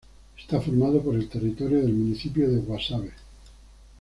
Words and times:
Está 0.35 0.59
formado 0.59 0.99
por 1.03 1.13
el 1.13 1.29
territorio 1.29 1.79
del 1.79 1.93
Municipio 1.93 2.49
de 2.51 2.61
Guasave. 2.61 3.11